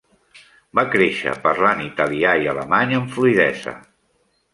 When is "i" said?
2.45-2.49